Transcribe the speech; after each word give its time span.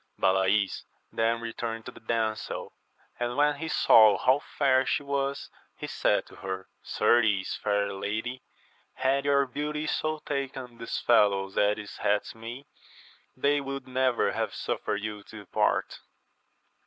161 0.17 0.21
Balays 0.25 0.83
then 1.11 1.41
returned 1.41 1.85
to 1.85 1.91
the 1.91 1.99
damsel, 1.99 2.73
and 3.19 3.37
when 3.37 3.57
he 3.57 3.67
saw 3.67 4.17
how 4.17 4.39
fair 4.39 4.83
she 4.83 5.03
was, 5.03 5.51
he 5.77 5.85
said 5.85 6.25
to 6.25 6.37
her, 6.37 6.67
Certes, 6.81 7.55
fair 7.57 7.93
lady, 7.93 8.41
had 8.95 9.25
your 9.25 9.45
beauty 9.45 9.85
so 9.85 10.17
taken 10.25 10.79
these 10.79 10.97
fellows 10.97 11.55
as 11.55 11.77
it 11.77 11.91
hath 11.99 12.33
me, 12.33 12.65
they 13.37 13.61
would 13.61 13.87
never 13.87 14.31
have 14.31 14.55
suffered 14.55 15.03
you 15.03 15.21
to 15.21 15.37
depart. 15.41 15.99